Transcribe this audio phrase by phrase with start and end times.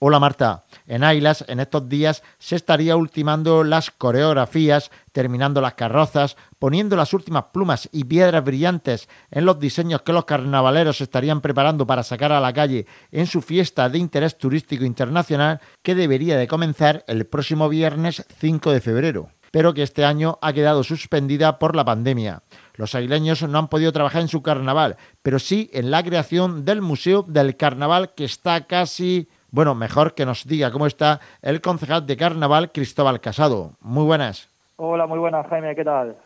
[0.00, 6.36] Hola Marta, en Ailas en estos días se estaría ultimando las coreografías, terminando las carrozas,
[6.60, 11.84] poniendo las últimas plumas y piedras brillantes en los diseños que los carnavaleros estarían preparando
[11.84, 16.46] para sacar a la calle en su fiesta de interés turístico internacional que debería de
[16.46, 21.74] comenzar el próximo viernes 5 de febrero pero que este año ha quedado suspendida por
[21.74, 22.42] la pandemia.
[22.74, 26.82] Los aileños no han podido trabajar en su carnaval, pero sí en la creación del
[26.82, 29.28] Museo del Carnaval que está casi...
[29.50, 33.72] Bueno, mejor que nos diga cómo está el concejal de carnaval Cristóbal Casado.
[33.80, 34.50] Muy buenas.
[34.76, 36.16] Hola, muy buenas Jaime, ¿qué tal?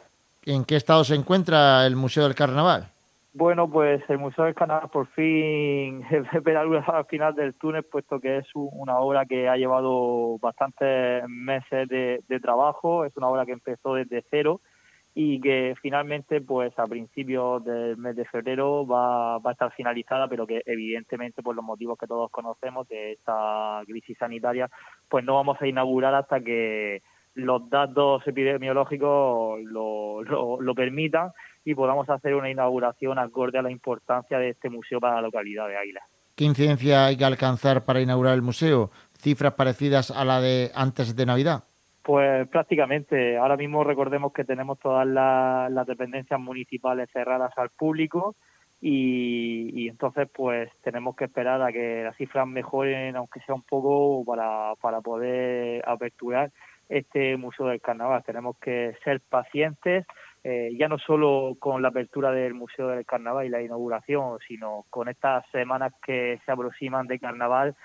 [0.45, 2.89] ¿En qué estado se encuentra el Museo del Carnaval?
[3.35, 6.05] Bueno, pues el Museo del Carnaval por fin
[6.43, 10.37] ve la luz al final del túnel, puesto que es una obra que ha llevado
[10.39, 14.61] bastantes meses de, trabajo, es una obra que empezó desde cero
[15.15, 20.47] y que finalmente, pues a principios del mes de febrero va, a estar finalizada, pero
[20.47, 24.71] que evidentemente por los motivos que todos conocemos de esta crisis sanitaria,
[25.09, 27.03] pues no vamos a inaugurar hasta que
[27.35, 31.33] los datos epidemiológicos lo, lo, lo permitan
[31.65, 35.69] y podamos hacer una inauguración acorde a la importancia de este museo para la localidad
[35.69, 36.01] de Águila.
[36.35, 38.91] ¿Qué incidencia hay que alcanzar para inaugurar el museo?
[39.19, 41.65] ¿Cifras parecidas a la de antes de Navidad?
[42.03, 43.37] Pues prácticamente.
[43.37, 48.35] Ahora mismo recordemos que tenemos todas las, dependencias municipales cerradas al público
[48.81, 54.25] y, entonces pues tenemos que esperar a que las cifras mejoren, aunque sea un poco,
[54.25, 56.51] para, para poder aperturar
[56.89, 58.25] este Museo del Carnaval.
[58.25, 60.05] Tenemos que ser pacientes,
[60.43, 64.85] eh, ya no solo con la apertura del Museo del Carnaval y la inauguración, sino
[64.91, 67.77] con estas semanas que se aproximan de Carnaval,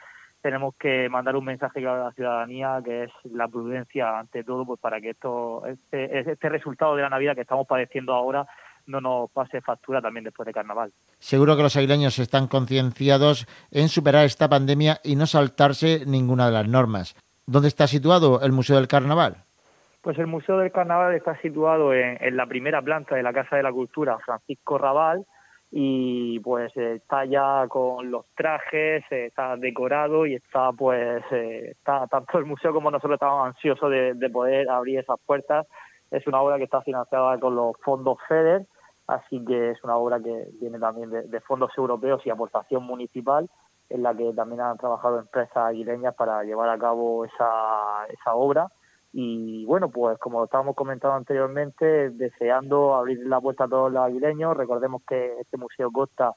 [0.42, 4.80] tenemos que mandar un mensaje a la ciudadanía que es la prudencia ante todo, pues
[4.80, 8.48] para que esto, este, este resultado de la Navidad que estamos padeciendo ahora
[8.88, 10.92] no nos pase factura también después de Carnaval.
[11.20, 16.54] Seguro que los aileños están concienciados en superar esta pandemia y no saltarse ninguna de
[16.54, 17.16] las normas.
[17.46, 19.38] ¿Dónde está situado el Museo del Carnaval?
[20.02, 23.64] Pues el Museo del Carnaval está situado en, la primera planta de la Casa de
[23.64, 25.26] la Cultura Francisco Raval
[25.72, 32.38] y pues está ya con los trajes, está decorado y está pues eh, está tanto
[32.38, 35.68] el museo como nosotros estamos ansiosos de, poder abrir esas puertas.
[36.10, 38.66] Es una obra que está financiada con los fondos FEDER,
[39.08, 43.50] así que es una obra que viene también de, fondos europeos y aportación municipal
[43.90, 48.68] en la que también han trabajado empresas aguileñas para llevar a cabo esa, esa obra
[49.14, 54.56] y bueno, pues como estábamos comentando anteriormente, deseando abrir la puerta a todos los aguileños,
[54.56, 56.34] recordemos que este museo consta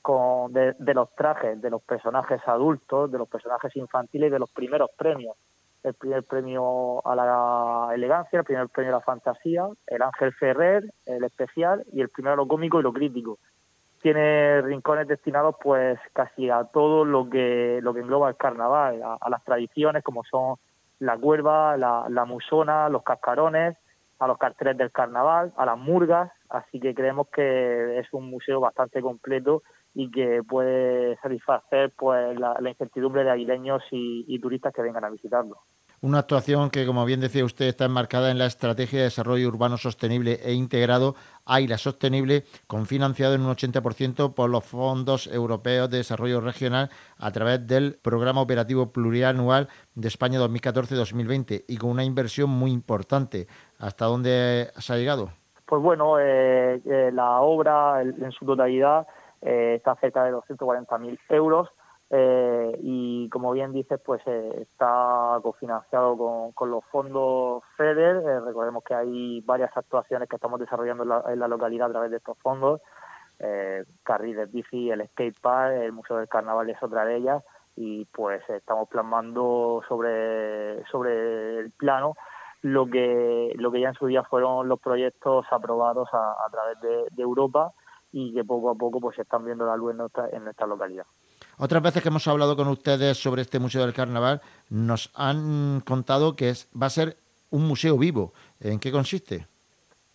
[0.00, 4.50] con, de, los trajes de los personajes adultos, de los personajes infantiles y de los
[4.50, 5.36] primeros premios.
[5.82, 10.84] El primer premio a la elegancia, el primer premio a la fantasía, el Ángel Ferrer,
[11.04, 13.38] el especial y el primero a lo cómico y lo crítico.
[14.00, 19.30] Tiene rincones destinados pues casi a todo lo que, lo que engloba el carnaval, a
[19.30, 20.56] las tradiciones como son
[21.04, 23.76] la cuerva, la, musona, los cascarones,
[24.18, 28.60] a los carteles del carnaval, a las murgas, así que creemos que es un museo
[28.60, 35.04] bastante completo y que puede satisfacer pues la, incertidumbre de aguileños y turistas que vengan
[35.04, 35.58] a visitarlo.
[36.04, 39.78] Una actuación que, como bien decía usted, está enmarcada en la Estrategia de Desarrollo Urbano
[39.78, 41.14] Sostenible e Integrado
[41.46, 47.66] AILA Sostenible, confinanciado en un 80% por los fondos europeos de desarrollo regional a través
[47.66, 53.46] del Programa Operativo Plurianual de España 2014-2020 y con una inversión muy importante.
[53.78, 55.30] ¿Hasta dónde se ha llegado?
[55.64, 59.06] Pues bueno, eh, eh, la obra en su totalidad
[59.40, 61.70] eh, está cerca de 240.000 euros
[62.10, 68.16] eh, y como bien dices, pues eh, está cofinanciado con, los fondos FEDER.
[68.16, 72.18] Eh, recordemos que hay varias actuaciones que estamos desarrollando en la, localidad a través de
[72.18, 72.80] estos fondos.
[73.38, 77.42] Eh, carriles bici, el skate park, el Museo del Carnaval es otra de ellas
[77.76, 80.78] y pues estamos plasmando sobre,
[81.58, 82.14] el plano
[82.62, 87.22] lo que, lo que ya en su día fueron los proyectos aprobados a, través de,
[87.22, 87.72] Europa
[88.12, 91.06] y que poco a poco pues están viendo la luz en nuestra, en nuestra localidad.
[91.58, 96.36] Otras veces que hemos hablado con ustedes sobre este Museo del Carnaval, nos han contado
[96.36, 97.16] que es, va a ser
[97.50, 98.32] un museo vivo.
[98.60, 99.46] ¿En qué consiste?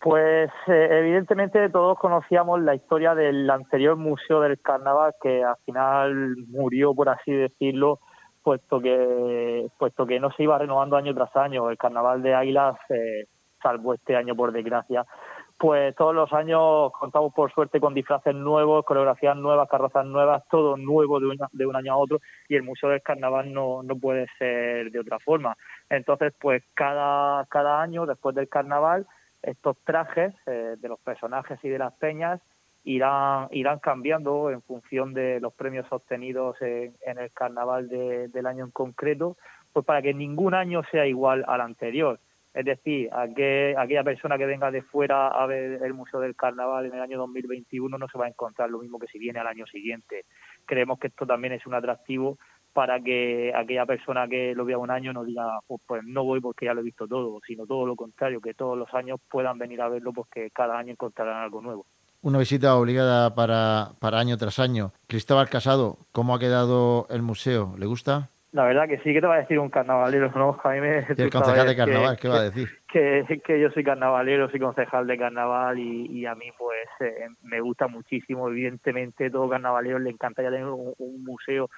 [0.00, 6.36] Pues eh, evidentemente todos conocíamos la historia del anterior Museo del Carnaval que al final
[6.48, 7.98] murió, por así decirlo,
[8.42, 11.68] puesto que puesto que no se iba renovando año tras año.
[11.68, 13.26] El Carnaval de Águilas, eh,
[13.62, 15.04] salvo este año por desgracia,
[15.60, 20.78] pues todos los años contamos por suerte con disfraces nuevos, coreografías nuevas, carrozas nuevas, todo
[20.78, 22.18] nuevo de un, de un año a otro
[22.48, 25.54] y el Museo del Carnaval no, no puede ser de otra forma.
[25.90, 29.06] Entonces, pues cada, cada año después del Carnaval,
[29.42, 32.40] estos trajes eh, de los personajes y de las peñas
[32.84, 38.70] irán, irán cambiando en función de los premios obtenidos en, el carnaval del año en
[38.70, 39.36] concreto,
[39.74, 42.18] pues para que ningún año sea igual al anterior.
[42.52, 46.34] Es decir, a que, aquella persona que venga de fuera a ver el Museo del
[46.34, 49.38] Carnaval en el año 2021 no se va a encontrar lo mismo que si viene
[49.38, 50.24] al año siguiente.
[50.66, 52.38] Creemos que esto también es un atractivo
[52.72, 56.40] para que aquella persona que lo vea un año no diga, pues, pues, no voy
[56.40, 59.58] porque ya lo he visto todo, sino todo lo contrario, que todos los años puedan
[59.58, 61.86] venir a verlo porque cada año encontrarán algo nuevo.
[62.22, 64.92] Una visita obligada para, para año tras año.
[65.06, 67.74] Cristóbal Casado, ¿cómo ha quedado el museo?
[67.78, 68.28] ¿Le gusta?
[68.52, 71.06] La verdad que sí, que te va a decir un carnavalero, ¿no, Jaime?
[71.08, 72.68] el concejal de carnaval, ¿qué va a decir?
[72.92, 77.28] Que, que, yo soy carnavalero, soy concejal de carnaval y, y a mí pues eh,
[77.42, 78.48] me gusta muchísimo.
[78.48, 81.70] Evidentemente, todo carnavalero le encantaría tener un museo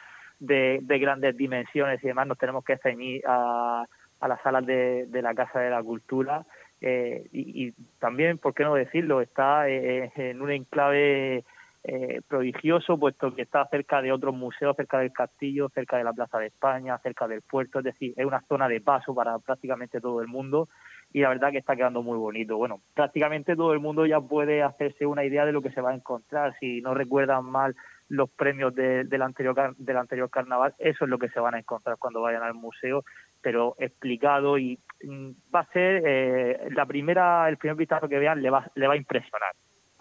[0.42, 3.84] de, grandes dimensiones y demás, nos tenemos que ceñir a,
[4.20, 6.44] a las salas de, de la Casa de la Cultura.
[6.80, 9.20] Eh, y, también, ¿por qué no decirlo?
[9.20, 11.44] Está eh, en un enclave
[11.84, 16.12] eh, prodigioso, puesto que está cerca de otros museos, cerca del castillo, cerca de la
[16.12, 20.00] Plaza de España, cerca del puerto, es decir, es una zona de paso para prácticamente
[20.00, 20.68] todo el mundo
[21.12, 22.56] y la verdad que está quedando muy bonito.
[22.56, 25.90] Bueno, prácticamente todo el mundo ya puede hacerse una idea de lo que se va
[25.90, 26.54] a encontrar.
[26.58, 27.74] Si no recuerdan mal
[28.08, 31.96] los premios del anterior del anterior carnaval, eso es lo que se van a encontrar
[31.98, 33.04] cuando vayan al museo,
[33.40, 38.42] pero explicado y mm, va a ser eh, la primera el primer vistazo que vean
[38.42, 39.52] le va le va a impresionar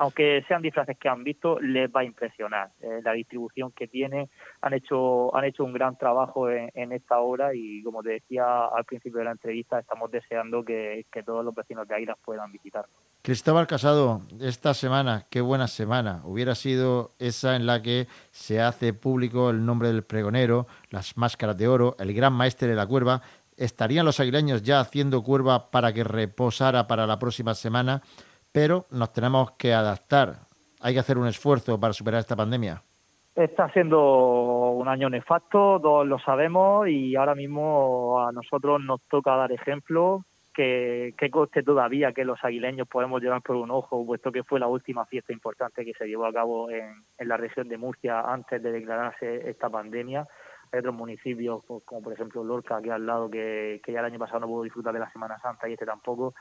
[0.01, 2.71] aunque sean disfraces que han visto, les va a impresionar.
[2.81, 7.53] Eh, la distribución que tiene, han hecho, han hecho un gran trabajo en, esta obra
[7.53, 11.87] y, como te decía al principio de la entrevista, estamos deseando que, todos los vecinos
[11.87, 12.91] de Airas puedan visitarlo.
[13.21, 18.95] Cristóbal Casado, esta semana, qué buena semana, hubiera sido esa en la que se hace
[18.95, 23.21] público el nombre del pregonero, las máscaras de oro, el gran maestre de la cuerva.
[23.55, 28.01] ¿Estarían los aguileños ya haciendo cuerva para que reposara para la próxima semana?
[28.51, 30.35] Pero nos tenemos que adaptar.
[30.81, 32.81] Hay que hacer un esfuerzo para superar esta pandemia.
[33.35, 39.35] Está siendo un año nefasto, todos lo sabemos, y ahora mismo a nosotros nos toca
[39.35, 40.25] dar ejemplo.
[40.53, 44.59] Que, que coste todavía que los aguileños podemos llevar por un ojo, puesto que fue
[44.59, 48.19] la última fiesta importante que se llevó a cabo en, en la región de Murcia
[48.19, 50.27] antes de declararse esta pandemia.
[50.73, 54.07] Hay otros municipios, pues, como por ejemplo Lorca, aquí al lado, que, que ya el
[54.07, 56.33] año pasado no pudo disfrutar de la Semana Santa y este tampoco.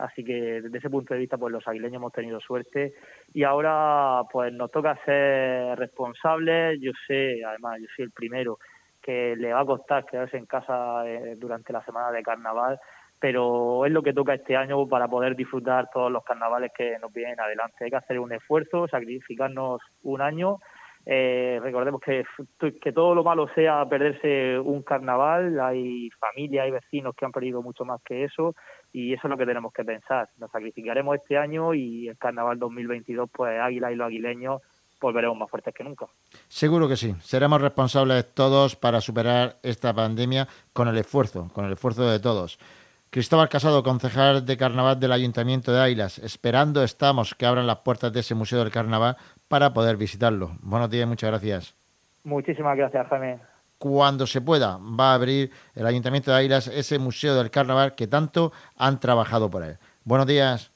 [0.00, 2.94] Así que desde ese punto de vista, pues los aguileños hemos tenido suerte
[3.34, 6.80] y ahora pues nos toca ser responsables.
[6.80, 8.58] Yo sé, además, yo soy el primero
[9.02, 12.78] que le va a costar quedarse en casa eh, durante la semana de carnaval,
[13.18, 17.12] pero es lo que toca este año para poder disfrutar todos los carnavales que nos
[17.12, 17.84] vienen adelante.
[17.84, 20.58] Hay que hacer un esfuerzo, sacrificarnos un año
[21.06, 22.24] eh, recordemos que,
[22.80, 27.62] que todo lo malo sea perderse un carnaval, hay familias, hay vecinos que han perdido
[27.62, 28.54] mucho más que eso
[28.92, 30.28] y eso es lo que tenemos que pensar.
[30.38, 34.62] Nos sacrificaremos este año y el carnaval 2022, pues Águila y los aguileños
[35.00, 36.06] volveremos más fuertes que nunca.
[36.48, 37.14] Seguro que sí.
[37.20, 42.58] Seremos responsables todos para superar esta pandemia con el esfuerzo, con el esfuerzo de todos.
[43.12, 46.20] Cristóbal Casado, concejal de Carnaval del Ayuntamiento de Ailas.
[46.20, 49.16] Esperando estamos que abran las puertas de ese Museo del Carnaval
[49.48, 50.52] para poder visitarlo.
[50.60, 51.74] Buenos días, muchas gracias.
[52.22, 53.40] Muchísimas gracias, Jaime.
[53.78, 58.06] Cuando se pueda, va a abrir el Ayuntamiento de Ailas ese Museo del Carnaval que
[58.06, 59.78] tanto han trabajado por él.
[60.04, 60.69] Buenos días.